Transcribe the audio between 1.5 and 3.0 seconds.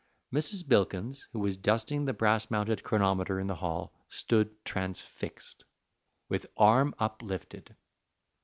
dusting the brass mounted